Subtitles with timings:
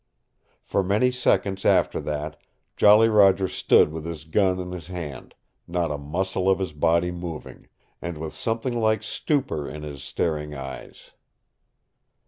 [0.63, 2.35] For many seconds after that
[2.75, 5.35] Jolly Roger stood with his gun in his hand,
[5.67, 7.67] not a muscle of his body moving,
[8.01, 11.11] and with something like stupor in his staring eyes.